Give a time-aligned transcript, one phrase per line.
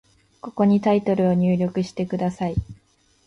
[0.41, 2.55] ここにタイトルを入力してください。